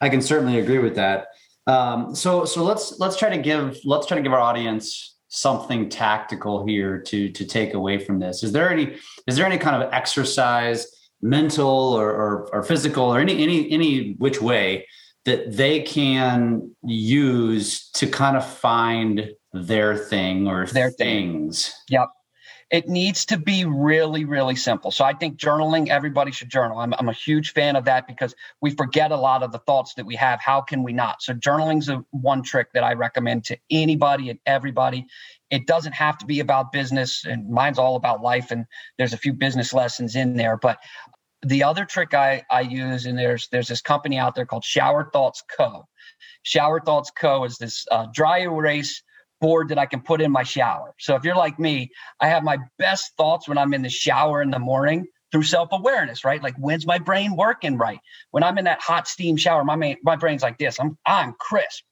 [0.00, 1.28] I can certainly agree with that.
[1.66, 5.88] Um, so, so let's let's try to give let's try to give our audience something
[5.88, 8.42] tactical here to to take away from this?
[8.42, 10.86] Is there any is there any kind of exercise,
[11.22, 14.86] mental or, or, or physical or any any any which way
[15.26, 21.68] that they can use to kind of find their thing or their things?
[21.68, 22.00] Thing.
[22.00, 22.08] Yep
[22.70, 24.90] it needs to be really really simple.
[24.90, 26.78] So i think journaling everybody should journal.
[26.78, 29.94] I'm, I'm a huge fan of that because we forget a lot of the thoughts
[29.94, 30.40] that we have.
[30.40, 31.22] How can we not?
[31.22, 35.06] So journaling's a one trick that i recommend to anybody and everybody.
[35.50, 38.66] It doesn't have to be about business and mine's all about life and
[38.98, 40.56] there's a few business lessons in there.
[40.56, 40.78] But
[41.42, 45.10] the other trick i i use and there's there's this company out there called shower
[45.12, 45.86] thoughts co.
[46.42, 49.02] Shower thoughts co is this uh, dry erase
[49.40, 50.94] board that I can put in my shower.
[50.98, 54.42] So if you're like me, I have my best thoughts when I'm in the shower
[54.42, 56.42] in the morning through self-awareness, right?
[56.42, 58.00] Like when's my brain working right?
[58.32, 60.78] When I'm in that hot steam shower, my main, my brain's like this.
[60.80, 61.84] I'm I'm crisp.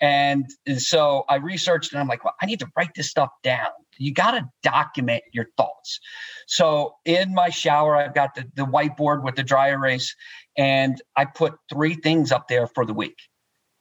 [0.00, 3.30] And, and so I researched and I'm like, well, I need to write this stuff
[3.42, 3.68] down.
[3.96, 6.00] You got to document your thoughts.
[6.46, 10.14] So in my shower, I've got the, the whiteboard with the dry erase,
[10.58, 13.16] and I put three things up there for the week.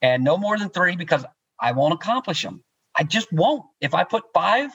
[0.01, 1.25] And no more than three because
[1.59, 2.63] I won't accomplish them.
[2.95, 3.63] I just won't.
[3.81, 4.71] If I put five,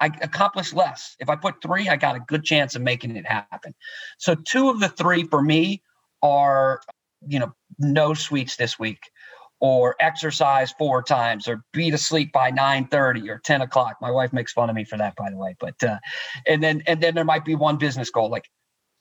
[0.00, 1.16] I accomplish less.
[1.20, 3.74] If I put three, I got a good chance of making it happen.
[4.18, 5.82] So two of the three for me
[6.22, 6.80] are,
[7.26, 8.98] you know, no sweets this week
[9.62, 14.10] or exercise four times or be to sleep by 9 30 or 10 o'clock my
[14.10, 15.98] wife makes fun of me for that by the way but uh,
[16.48, 18.50] and then and then there might be one business goal like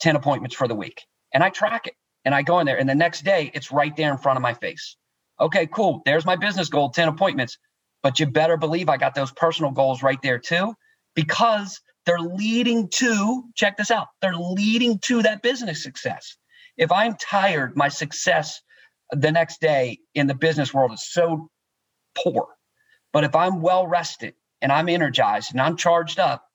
[0.02, 1.02] 10 appointments for the week
[1.34, 3.96] and i track it and i go in there and the next day it's right
[3.98, 4.96] there in front of my face
[5.40, 7.58] okay cool there's my business goal 10 appointments
[8.04, 10.74] but you better believe I got those personal goals right there too,
[11.16, 16.38] because they're leading to, check this out, they're leading to that business success.
[16.78, 18.62] If I'm tired, my success
[19.12, 21.50] the next day in the business world is so
[22.16, 22.48] poor.
[23.14, 26.46] But if I'm well rested and I'm energized and I'm charged up,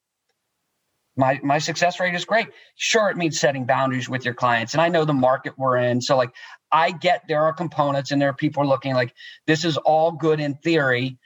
[1.16, 2.48] my my success rate is great.
[2.76, 6.00] Sure, it means setting boundaries with your clients, and I know the market we're in.
[6.02, 6.30] So, like,
[6.72, 9.14] I get there are components and there are people looking like
[9.46, 11.18] this is all good in theory,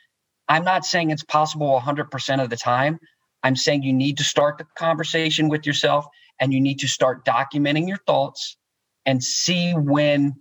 [0.50, 3.00] I'm not saying it's possible 100% of the time.
[3.44, 6.06] I'm saying you need to start the conversation with yourself
[6.40, 8.58] and you need to start documenting your thoughts
[9.06, 10.34] and see when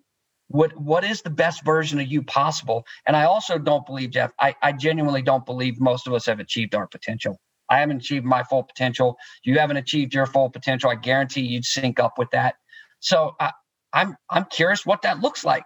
[0.50, 2.86] what what is the best version of you possible.
[3.08, 6.42] And i also don't believe jeff I, I genuinely don't believe most of us have
[6.42, 7.40] achieved our potential.
[7.70, 9.18] I haven't achieved my full potential.
[9.46, 10.92] You haven't achieved your full potential.
[10.92, 12.56] I guarantee you'd sync up with that.
[13.02, 13.54] So I,
[13.94, 15.66] i'm i'm curious what that looks like.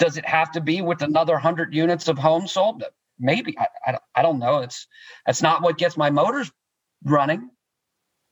[0.00, 2.84] Does it have to be with another 100 units of homes sold
[3.18, 4.58] maybe I, I, I don't know.
[4.58, 4.86] It's
[5.26, 6.50] that's not what gets my motors
[7.04, 7.50] running.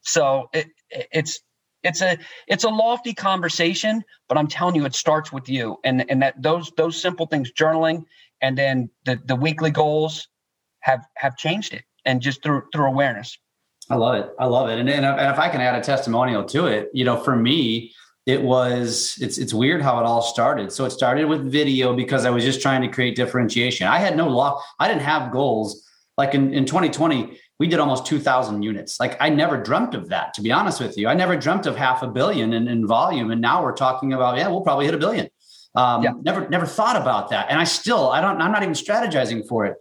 [0.02, 1.40] So it, it, it's
[1.82, 2.18] it's a
[2.48, 6.42] it's a lofty conversation, but I'm telling you, it starts with you, and and that
[6.42, 8.04] those those simple things, journaling,
[8.40, 10.28] and then the the weekly goals
[10.80, 13.38] have have changed it, and just through through awareness.
[13.90, 14.30] I love it.
[14.38, 14.78] I love it.
[14.78, 17.92] And, and if I can add a testimonial to it, you know, for me,
[18.26, 20.72] it was it's it's weird how it all started.
[20.72, 23.86] So it started with video because I was just trying to create differentiation.
[23.86, 25.82] I had no law, I didn't have goals.
[26.16, 29.00] Like in, in 2020, we did almost 2,000 units.
[29.00, 31.08] Like I never dreamt of that, to be honest with you.
[31.08, 33.30] I never dreamt of half a billion in, in volume.
[33.32, 35.28] And now we're talking about, yeah, we'll probably hit a billion.
[35.74, 36.12] Um, yeah.
[36.22, 37.50] Never, never thought about that.
[37.50, 39.76] And I still, I don't, I'm not even strategizing for it.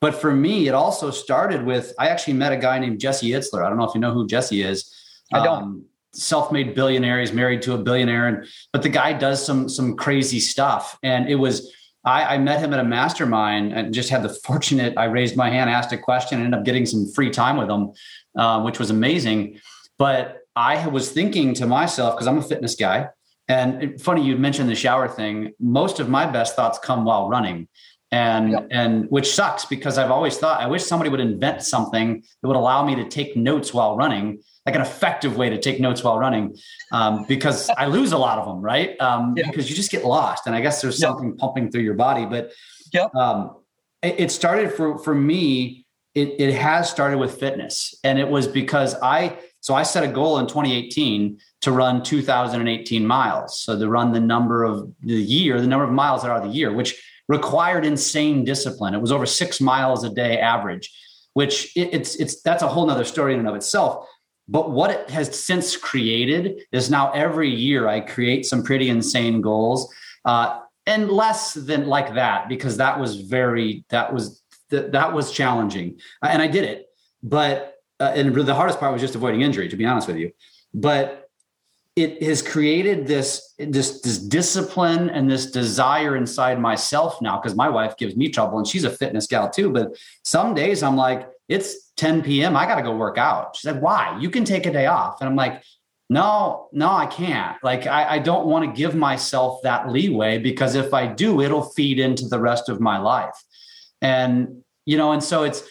[0.00, 3.64] But for me, it also started with, I actually met a guy named Jesse Itzler.
[3.64, 4.92] I don't know if you know who Jesse is.
[5.32, 5.62] I don't.
[5.62, 7.20] Um, self-made billionaire.
[7.20, 10.98] He's married to a billionaire, and but the guy does some some crazy stuff.
[11.02, 11.72] And it was
[12.04, 14.94] I, I met him at a mastermind and just had the fortunate.
[14.96, 17.70] I raised my hand, asked a question, and ended up getting some free time with
[17.70, 17.92] him,
[18.36, 19.60] uh, which was amazing.
[19.98, 23.08] But I was thinking to myself because I'm a fitness guy,
[23.48, 25.52] and funny you mentioned the shower thing.
[25.60, 27.68] Most of my best thoughts come while running
[28.12, 28.68] and yep.
[28.70, 32.56] and which sucks because I've always thought I wish somebody would invent something that would
[32.56, 36.18] allow me to take notes while running like an effective way to take notes while
[36.18, 36.56] running
[36.92, 39.00] um, because I lose a lot of them, right?
[39.00, 39.48] Um, yeah.
[39.48, 42.26] Because you just get lost, and I guess there's something pumping through your body.
[42.26, 42.52] But
[42.92, 43.14] yep.
[43.14, 43.56] um,
[44.02, 45.86] it, it, started for for me.
[46.14, 50.08] It, it has started with fitness, and it was because I so I set a
[50.08, 53.60] goal in 2018 to run 2,018 miles.
[53.60, 56.52] So to run the number of the year, the number of miles that are the
[56.52, 58.92] year, which required insane discipline.
[58.94, 60.92] It was over six miles a day average,
[61.34, 64.06] which it, it's it's that's a whole nother story in and of itself.
[64.52, 69.40] But what it has since created is now every year I create some pretty insane
[69.40, 69.92] goals.
[70.26, 75.30] Uh, and less than like that because that was very that was th- that was
[75.30, 76.86] challenging and i did it
[77.22, 80.32] but uh, and the hardest part was just avoiding injury to be honest with you
[80.74, 81.30] but
[81.94, 87.68] it has created this this this discipline and this desire inside myself now because my
[87.68, 91.28] wife gives me trouble and she's a fitness gal too but some days i'm like
[91.48, 92.56] it's 10 p.m.
[92.56, 93.56] I got to go work out.
[93.56, 94.18] She said, why?
[94.20, 95.20] You can take a day off.
[95.20, 95.62] And I'm like,
[96.08, 97.56] no, no, I can't.
[97.62, 101.70] Like, I, I don't want to give myself that leeway because if I do, it'll
[101.70, 103.34] feed into the rest of my life.
[104.00, 105.62] And, you know, and so it's,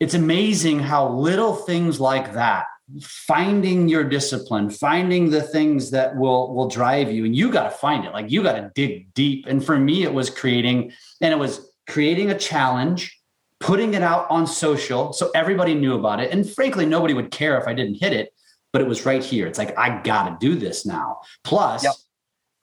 [0.00, 2.66] it's amazing how little things like that
[3.02, 7.70] finding your discipline finding the things that will will drive you and you got to
[7.70, 10.90] find it like you got to dig deep and for me it was creating
[11.20, 13.17] and it was creating a challenge
[13.60, 17.60] putting it out on social so everybody knew about it and frankly nobody would care
[17.60, 18.32] if i didn't hit it
[18.72, 21.94] but it was right here it's like i got to do this now plus yep.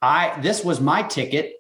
[0.02, 1.56] i this was my ticket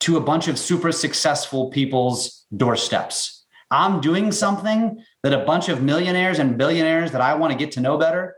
[0.00, 3.42] to a bunch of super successful people's doorsteps
[3.72, 7.72] I'm doing something that a bunch of millionaires and billionaires that I want to get
[7.72, 8.36] to know better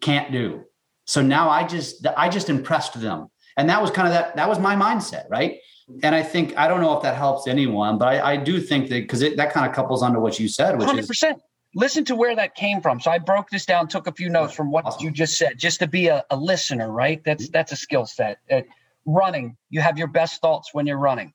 [0.00, 0.64] can't do.
[1.06, 3.28] So now I just I just impressed them.
[3.56, 5.58] And that was kind of that that was my mindset, right?
[6.02, 8.88] And I think I don't know if that helps anyone, but I, I do think
[8.88, 11.00] that because that kind of couples onto what you said, which 100%.
[11.00, 11.40] is
[11.76, 12.98] listen to where that came from.
[12.98, 15.04] So I broke this down, took a few notes from what awesome.
[15.04, 17.22] you just said, just to be a, a listener, right?
[17.22, 17.52] That's mm-hmm.
[17.52, 18.38] that's a skill set.
[18.50, 18.62] Uh,
[19.04, 21.32] running, you have your best thoughts when you're running.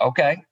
[0.00, 0.44] Okay.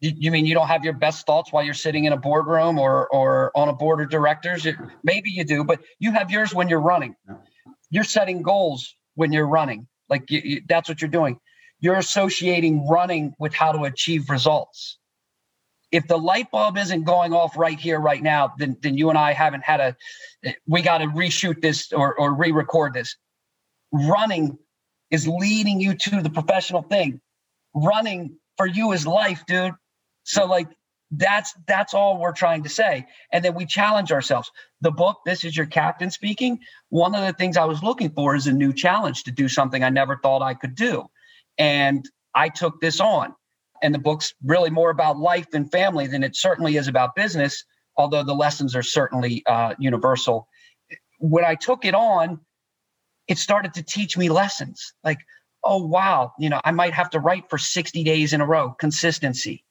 [0.00, 2.78] You, you, mean you don't have your best thoughts while you're sitting in a boardroom
[2.78, 4.66] or or on a board of directors?
[5.02, 7.16] maybe you do, but you have yours when you're running.
[7.90, 9.88] You're setting goals when you're running.
[10.10, 11.38] Like you, you, that's what you're doing.
[11.80, 14.98] You're associating running with how to achieve results.
[15.92, 19.18] If the light bulb isn't going off right here, right now, then then you and
[19.18, 19.96] I haven't had a.
[20.66, 23.16] We got to reshoot this or or re-record this.
[23.92, 24.58] Running
[25.10, 27.20] is leading you to the professional thing.
[27.74, 29.72] Running for you is life, dude.
[30.24, 30.68] So like
[31.18, 33.06] that's that's all we're trying to say.
[33.32, 34.50] And then we challenge ourselves.
[34.80, 36.58] The book, This is Your Captain Speaking.
[36.88, 39.82] One of the things I was looking for is a new challenge to do something
[39.82, 41.06] I never thought I could do.
[41.58, 43.34] And I took this on.
[43.82, 47.64] And the book's really more about life and family than it certainly is about business,
[47.96, 50.48] although the lessons are certainly uh, universal.
[51.18, 52.40] When I took it on,
[53.28, 55.18] it started to teach me lessons like,
[55.64, 58.72] oh, wow, you know, I might have to write for 60 days in a row,
[58.72, 59.63] consistency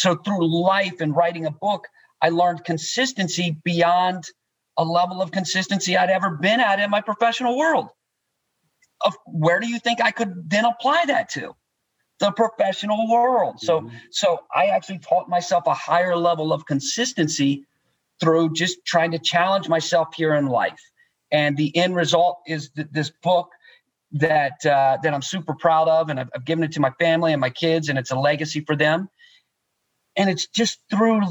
[0.00, 1.86] so through life and writing a book,
[2.22, 4.24] I learned consistency beyond
[4.78, 7.88] a level of consistency I'd ever been at in my professional world.
[9.02, 11.54] Of where do you think I could then apply that to?
[12.18, 13.60] The professional world.
[13.60, 13.96] So mm-hmm.
[14.10, 17.66] so I actually taught myself a higher level of consistency
[18.20, 20.80] through just trying to challenge myself here in life.
[21.30, 23.50] And the end result is th- this book
[24.12, 27.32] that uh, that I'm super proud of, and I've, I've given it to my family
[27.32, 29.10] and my kids, and it's a legacy for them
[30.20, 31.22] and it's just through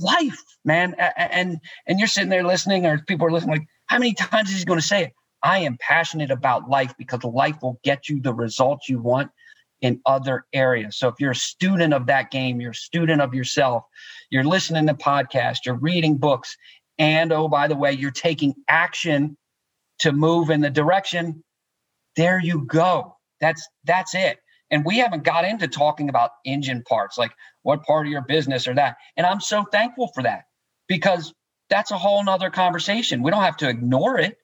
[0.00, 0.94] life, man.
[0.98, 4.60] And and you're sitting there listening, or people are listening, like, how many times is
[4.60, 5.12] he going to say it?
[5.42, 9.30] I am passionate about life because life will get you the results you want
[9.82, 10.98] in other areas.
[10.98, 13.84] So if you're a student of that game, you're a student of yourself,
[14.30, 16.56] you're listening to podcasts, you're reading books,
[16.98, 19.36] and oh, by the way, you're taking action
[20.00, 21.44] to move in the direction,
[22.16, 23.16] there you go.
[23.40, 24.38] That's that's it.
[24.70, 27.32] And we haven't got into talking about engine parts, like
[27.68, 28.96] what part of your business or that.
[29.18, 30.44] And I'm so thankful for that
[30.88, 31.34] because
[31.68, 33.22] that's a whole nother conversation.
[33.22, 34.38] We don't have to ignore it.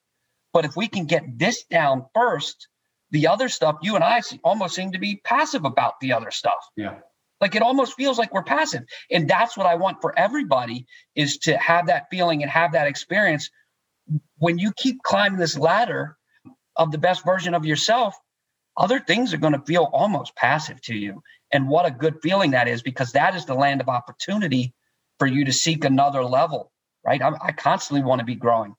[0.52, 2.68] But if we can get this down first,
[3.12, 6.68] the other stuff, you and I almost seem to be passive about the other stuff.
[6.76, 6.96] Yeah.
[7.40, 8.82] Like it almost feels like we're passive.
[9.10, 12.86] And that's what I want for everybody is to have that feeling and have that
[12.86, 13.48] experience.
[14.36, 16.18] When you keep climbing this ladder
[16.76, 18.14] of the best version of yourself,
[18.76, 21.22] other things are going to feel almost passive to you.
[21.54, 24.74] And what a good feeling that is because that is the land of opportunity
[25.18, 26.72] for you to seek another level,
[27.06, 27.22] right?
[27.22, 28.74] I, I constantly want to be growing.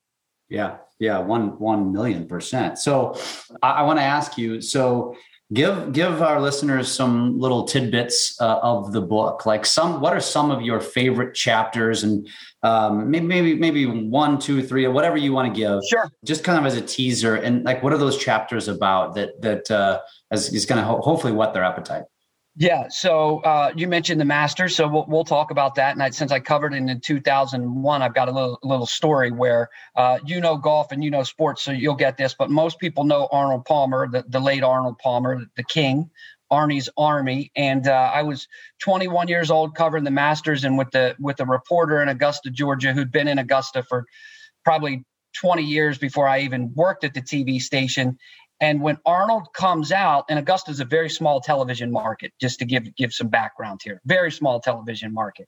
[0.50, 2.78] Yeah, yeah, one one million percent.
[2.78, 3.18] So
[3.64, 4.62] I, I want to ask you.
[4.62, 5.16] So
[5.54, 10.20] give give our listeners some little tidbits uh, of the book like some what are
[10.20, 12.28] some of your favorite chapters and
[12.64, 16.44] um, maybe maybe maybe one two three or whatever you want to give sure just
[16.44, 20.00] kind of as a teaser and like what are those chapters about that that uh,
[20.32, 22.06] is, is going to ho- hopefully whet their appetite
[22.58, 22.88] yeah.
[22.90, 25.94] So uh, you mentioned the Masters, so we'll, we'll talk about that.
[25.94, 29.70] And I, since I covered it in 2001, I've got a little little story where
[29.96, 32.34] uh, you know golf and you know sports, so you'll get this.
[32.34, 36.10] But most people know Arnold Palmer, the, the late Arnold Palmer, the king,
[36.50, 37.52] Arnie's Army.
[37.58, 38.48] And uh, I was
[38.80, 42.94] 21 years old covering the Masters, and with the with a reporter in Augusta, Georgia,
[42.94, 44.06] who'd been in Augusta for
[44.64, 45.04] probably
[45.42, 48.18] 20 years before I even worked at the TV station.
[48.66, 52.66] And when Arnold comes out, and Augusta is a very small television market, just to
[52.66, 55.48] give give some background here, very small television market.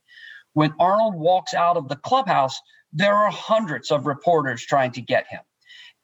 [0.54, 2.60] When Arnold walks out of the clubhouse,
[2.92, 5.40] there are hundreds of reporters trying to get him.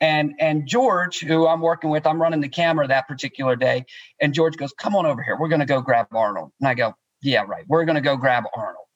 [0.00, 3.86] And and George, who I'm working with, I'm running the camera that particular day,
[4.20, 5.36] and George goes, "Come on over here.
[5.38, 7.64] We're going to go grab Arnold." And I go, "Yeah, right.
[7.68, 8.86] We're going to go grab Arnold."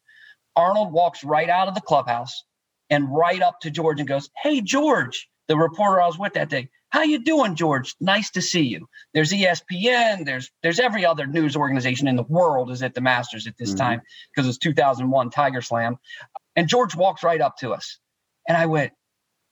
[0.56, 2.44] Arnold walks right out of the clubhouse
[2.90, 6.50] and right up to George and goes, "Hey, George." The reporter I was with that
[6.50, 6.68] day.
[6.90, 7.94] How you doing, George?
[8.00, 8.88] Nice to see you.
[9.12, 10.24] There's ESPN.
[10.24, 13.70] There's there's every other news organization in the world is at the Masters at this
[13.70, 13.78] mm-hmm.
[13.78, 14.00] time
[14.34, 15.98] because it's 2001 Tiger Slam,
[16.56, 17.98] and George walks right up to us,
[18.46, 18.92] and I went.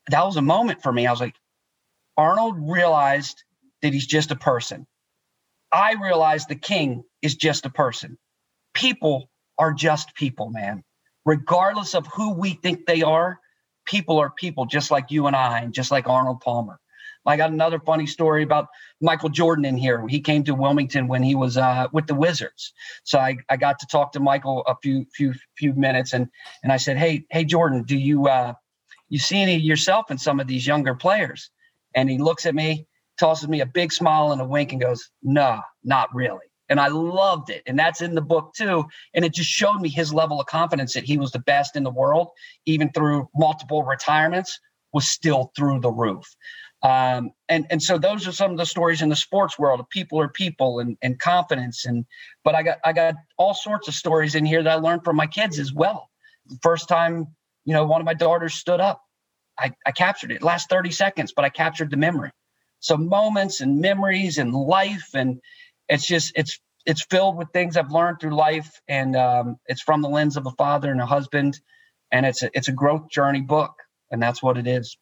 [0.09, 1.07] That was a moment for me.
[1.07, 1.34] I was like,
[2.16, 3.43] Arnold realized
[3.82, 4.87] that he's just a person.
[5.72, 8.16] I realized the king is just a person.
[8.72, 9.28] People
[9.59, 10.84] are just people, man.
[11.24, 13.41] Regardless of who we think they are,
[13.84, 16.78] people are people, just like you and I, and just like Arnold Palmer.
[17.27, 18.68] I got another funny story about
[19.01, 20.07] Michael Jordan in here.
[20.09, 22.72] He came to Wilmington when he was uh, with the Wizards,
[23.05, 26.29] so I, I got to talk to Michael a few few few minutes, and
[26.62, 28.55] and I said, hey hey Jordan, do you uh,
[29.09, 31.51] you see any yourself in some of these younger players?
[31.95, 32.87] And he looks at me,
[33.18, 36.47] tosses me a big smile and a wink, and goes, no, not really.
[36.68, 37.62] And I loved it.
[37.66, 38.85] And that's in the book too.
[39.14, 41.85] And it just showed me his level of confidence that he was the best in
[41.85, 42.31] the world,
[42.66, 44.59] even through multiple retirements,
[44.93, 46.24] was still through the roof.
[46.83, 49.89] Um, and and so those are some of the stories in the sports world of
[49.89, 52.05] people are people and, and confidence and
[52.45, 55.16] but I got I got all sorts of stories in here that I learned from
[55.16, 56.11] my kids as well.
[56.62, 57.29] First time,
[57.64, 59.03] you know, one of my daughters stood up.
[59.59, 60.43] I, I captured it.
[60.43, 62.31] last 30 seconds, but I captured the memory.
[62.81, 65.41] So moments and memories and life and
[65.89, 70.03] it's just it's it's filled with things I've learned through life and um, it's from
[70.03, 71.59] the lens of a father and a husband
[72.12, 73.72] and it's a, it's a growth journey book
[74.11, 74.97] and that's what it is.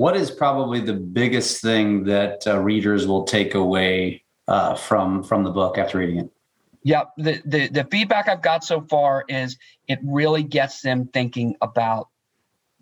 [0.00, 5.44] What is probably the biggest thing that uh, readers will take away uh, from from
[5.44, 6.30] the book after reading it?
[6.82, 11.54] Yeah, the, the the feedback I've got so far is it really gets them thinking
[11.60, 12.08] about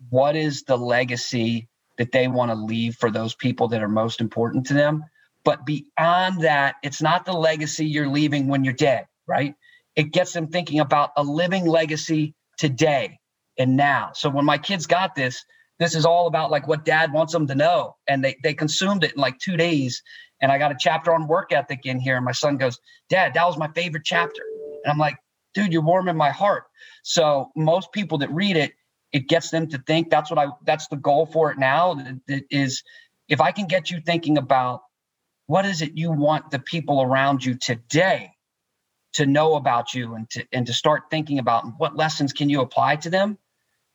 [0.09, 1.67] what is the legacy
[1.97, 5.03] that they want to leave for those people that are most important to them.
[5.43, 9.55] But beyond that, it's not the legacy you're leaving when you're dead, right?
[9.97, 13.19] It gets them thinking about a living legacy today
[13.57, 14.11] and now.
[14.13, 15.43] So when my kids got this,
[15.79, 17.95] this is all about like what dad wants them to know.
[18.07, 20.03] And they, they consumed it in like two days.
[20.41, 22.17] And I got a chapter on work ethic in here.
[22.17, 22.77] And my son goes,
[23.09, 24.41] Dad, that was my favorite chapter.
[24.83, 25.17] And I'm like,
[25.53, 26.65] dude, you're warming my heart.
[27.03, 28.73] So most people that read it,
[29.11, 32.83] it gets them to think that's what I that's the goal for it now is
[33.27, 34.81] if I can get you thinking about
[35.47, 38.31] what is it you want the people around you today
[39.13, 42.61] to know about you and to and to start thinking about what lessons can you
[42.61, 43.39] apply to them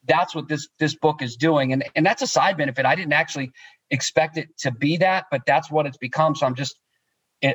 [0.06, 1.72] that's what this this book is doing.
[1.72, 2.86] And and that's a side benefit.
[2.86, 3.52] I didn't actually
[3.90, 6.34] expect it to be that but that's what it's become.
[6.34, 6.76] So i'm just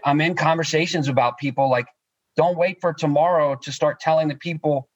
[0.06, 1.88] i'm in conversations about people like
[2.38, 4.88] don't wait for tomorrow to start telling the people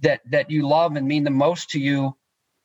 [0.00, 2.16] that that you love and mean the most to you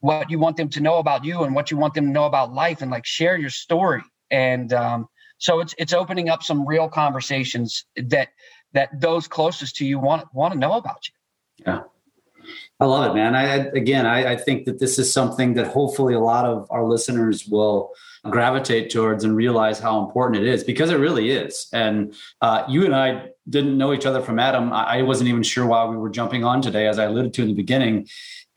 [0.01, 2.25] what you want them to know about you and what you want them to know
[2.25, 4.01] about life and like share your story.
[4.31, 5.07] And um,
[5.37, 8.29] so it's it's opening up some real conversations that
[8.73, 11.65] that those closest to you want want to know about you.
[11.65, 11.81] Yeah
[12.83, 13.33] I love it, man.
[13.33, 16.83] I again, I, I, think that this is something that hopefully a lot of our
[16.85, 17.93] listeners will
[18.29, 21.67] gravitate towards and realize how important it is because it really is.
[21.71, 24.73] And uh, you and I didn't know each other from Adam.
[24.73, 27.41] I, I, wasn't even sure why we were jumping on today, as I alluded to
[27.43, 28.07] in the beginning.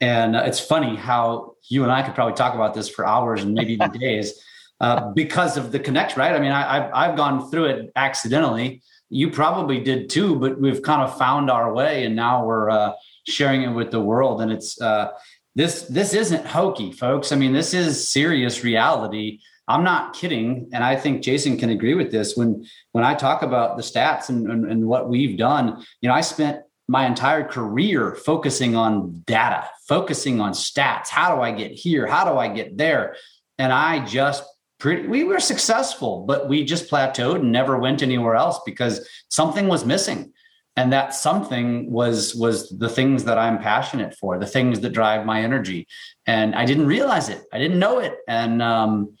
[0.01, 3.43] And uh, it's funny how you and I could probably talk about this for hours
[3.43, 4.33] and maybe even days
[4.81, 6.35] uh, because of the connection, right?
[6.35, 8.81] I mean, I, I've, I've gone through it accidentally.
[9.09, 12.91] You probably did too, but we've kind of found our way, and now we're uh,
[13.27, 14.41] sharing it with the world.
[14.41, 15.11] And it's uh,
[15.55, 17.31] this this isn't hokey, folks.
[17.31, 19.39] I mean, this is serious reality.
[19.67, 22.37] I'm not kidding, and I think Jason can agree with this.
[22.37, 26.15] When when I talk about the stats and, and, and what we've done, you know,
[26.15, 31.09] I spent my entire career focusing on data, focusing on stats.
[31.09, 32.07] How do I get here?
[32.07, 33.17] How do I get there?
[33.57, 34.43] And I just
[34.79, 39.67] pretty we were successful, but we just plateaued and never went anywhere else because something
[39.67, 40.31] was missing
[40.77, 45.25] and that something was was the things that i'm passionate for the things that drive
[45.25, 45.87] my energy
[46.25, 49.17] and i didn't realize it i didn't know it and um,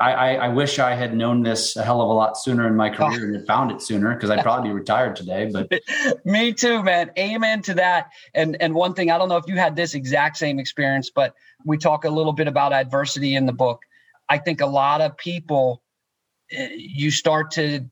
[0.00, 2.74] I, I, I, wish I had known this a hell of a lot sooner in
[2.74, 5.48] my career and had found it sooner because I'd probably be retired today.
[5.52, 5.70] But
[6.24, 7.12] me too, man.
[7.16, 8.10] Amen to that.
[8.34, 11.34] And and one thing I don't know if you had this exact same experience, but
[11.64, 13.82] we talk a little bit about adversity in the book.
[14.28, 15.80] I think a lot of people
[16.50, 17.88] eh, you start to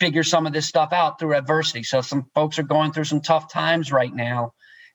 [0.00, 1.82] figure some of this stuff out through adversity.
[1.82, 4.52] So some folks are going through some tough times right now.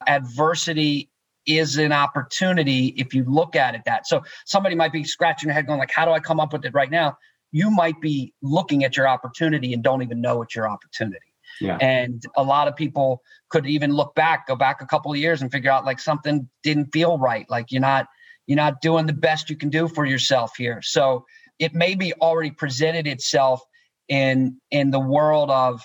[0.07, 1.09] Adversity
[1.45, 4.07] is an opportunity if you look at it that.
[4.07, 6.65] So somebody might be scratching their head going like, how do I come up with
[6.65, 7.17] it right now?
[7.51, 11.19] You might be looking at your opportunity and don't even know it's your opportunity.
[11.61, 11.77] Yeah.
[11.81, 15.41] And a lot of people could even look back, go back a couple of years
[15.41, 17.45] and figure out like something didn't feel right.
[17.49, 18.07] Like you're not,
[18.47, 20.81] you're not doing the best you can do for yourself here.
[20.81, 21.25] So
[21.59, 23.61] it may be already presented itself
[24.07, 25.81] in in the world of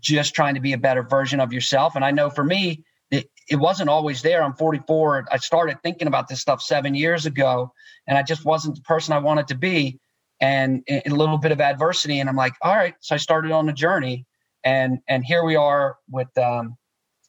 [0.00, 1.96] just trying to be a better version of yourself.
[1.96, 4.42] And I know for me, that it wasn't always there.
[4.42, 5.26] I'm 44.
[5.30, 7.72] I started thinking about this stuff seven years ago,
[8.06, 9.98] and I just wasn't the person I wanted to be.
[10.40, 12.94] And a little bit of adversity, and I'm like, all right.
[13.00, 14.26] So I started on the journey,
[14.64, 16.76] and and here we are with um,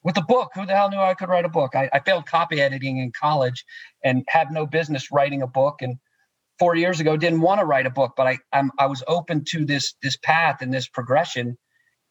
[0.04, 0.52] with a book.
[0.56, 1.76] Who the hell knew I could write a book?
[1.76, 3.64] I, I failed copy editing in college,
[4.04, 5.76] and have no business writing a book.
[5.82, 5.98] And
[6.60, 9.44] four years ago, didn't want to write a book, but I I'm, I was open
[9.50, 11.58] to this this path and this progression,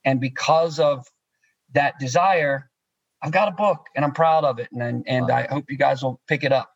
[0.05, 1.07] and because of
[1.75, 2.71] that desire,
[3.23, 4.69] I've got a book and I'm proud of it.
[4.73, 6.71] And, and I hope you guys will pick it up.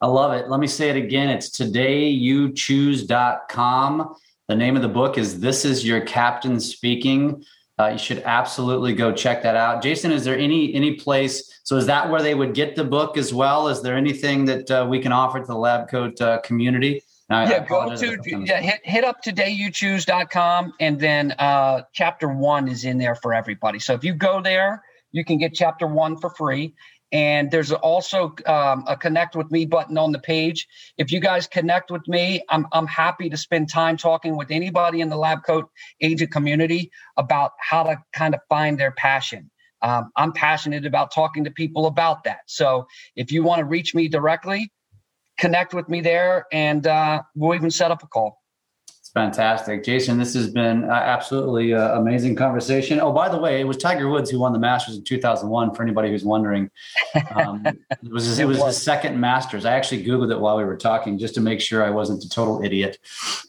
[0.00, 0.48] I love it.
[0.48, 1.28] Let me say it again.
[1.28, 4.16] It's todayyouchoose.com.
[4.48, 7.44] The name of the book is This is Your Captain Speaking.
[7.80, 9.82] Uh, you should absolutely go check that out.
[9.82, 11.60] Jason, is there any any place?
[11.64, 13.68] So is that where they would get the book as well?
[13.68, 17.02] Is there anything that uh, we can offer to the lab coat uh, community?
[17.30, 22.98] Yeah, go to yeah, hit, hit up todayyouchoose.com and then uh, chapter one is in
[22.98, 23.78] there for everybody.
[23.78, 26.74] So if you go there, you can get chapter one for free.
[27.12, 30.68] And there's also um, a connect with me button on the page.
[30.96, 35.00] If you guys connect with me, I'm, I'm happy to spend time talking with anybody
[35.00, 35.68] in the lab coat
[36.00, 39.50] agent community about how to kind of find their passion.
[39.82, 42.40] Um, I'm passionate about talking to people about that.
[42.46, 42.86] So
[43.16, 44.70] if you want to reach me directly,
[45.38, 48.39] connect with me there and uh, we'll even set up a call
[49.12, 49.84] fantastic.
[49.84, 53.00] Jason, this has been uh, absolutely uh, amazing conversation.
[53.00, 55.82] Oh, by the way, it was Tiger Woods who won the Masters in 2001 for
[55.82, 56.70] anybody who's wondering.
[57.34, 59.64] Um, it was it was the second Masters.
[59.64, 62.28] I actually googled it while we were talking just to make sure I wasn't a
[62.28, 62.98] total idiot.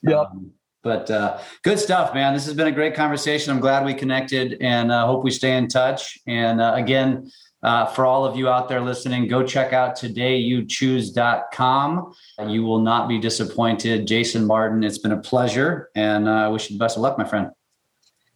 [0.04, 0.18] Yep.
[0.18, 0.52] Um,
[0.84, 2.34] but uh, good stuff, man.
[2.34, 3.54] This has been a great conversation.
[3.54, 6.18] I'm glad we connected and uh, hope we stay in touch.
[6.26, 7.32] And uh, again,
[7.64, 12.14] uh, for all of you out there listening, go check out todayyouchoose.com.
[12.48, 14.08] You will not be disappointed.
[14.08, 17.18] Jason Martin, it's been a pleasure, and uh, I wish you the best of luck,
[17.18, 17.50] my friend.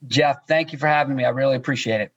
[0.07, 1.25] Jeff, thank you for having me.
[1.25, 2.11] I really appreciate it.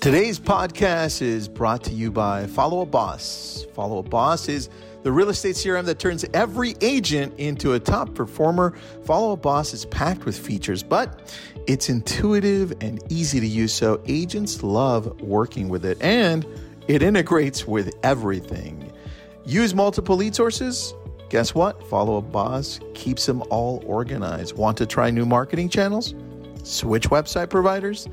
[0.00, 3.66] Today's podcast is brought to you by Follow Up Boss.
[3.74, 4.70] Follow Up Boss is
[5.02, 8.74] the real estate CRM that turns every agent into a top performer.
[9.04, 11.34] Follow Up Boss is packed with features, but
[11.66, 16.46] it's intuitive and easy to use, so agents love working with it, and
[16.88, 18.92] it integrates with everything.
[19.44, 20.94] Use multiple lead sources?
[21.30, 21.86] Guess what?
[21.88, 24.56] Follow Up Boss keeps them all organized.
[24.56, 26.14] Want to try new marketing channels?
[26.62, 28.08] Switch website providers?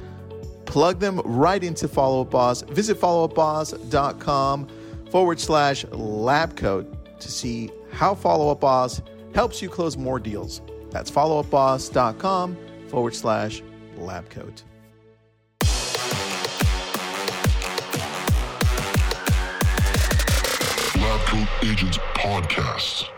[0.65, 2.61] Plug them right into Follow Up Boss.
[2.61, 4.67] Visit followupboss.com
[5.11, 9.01] forward slash labcoat to see how Follow Up Boss
[9.33, 10.61] helps you close more deals.
[10.91, 13.61] That's followupboss.com forward slash.
[13.97, 14.63] Lab Coat
[21.63, 23.16] Agents Podcast.